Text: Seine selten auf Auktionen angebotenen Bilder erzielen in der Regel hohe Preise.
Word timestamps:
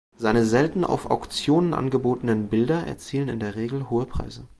Seine 0.17 0.47
selten 0.47 0.83
auf 0.83 1.11
Auktionen 1.11 1.75
angebotenen 1.75 2.47
Bilder 2.47 2.87
erzielen 2.87 3.29
in 3.29 3.39
der 3.39 3.53
Regel 3.55 3.91
hohe 3.91 4.07
Preise. 4.07 4.47